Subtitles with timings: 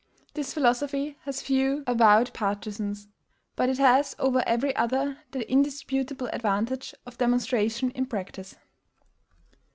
[0.33, 3.07] This philosophy has few avowed partisans;
[3.55, 8.55] but it has over every other the indisputable advantage of demonstration in practice.